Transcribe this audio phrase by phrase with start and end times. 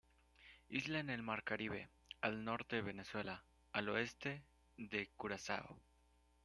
[0.69, 1.91] Isla en el Mar Caribe,
[2.21, 4.41] al norte de Venezuela, al oeste
[4.75, 5.79] de Curazao.